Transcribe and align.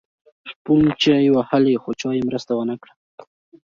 شپون 0.49 0.81
چیغې 1.01 1.29
وهلې 1.33 1.75
خو 1.81 1.89
چا 2.01 2.09
یې 2.17 2.21
مرسته 2.29 2.51
ونه 2.55 2.75
کړه. 2.81 2.93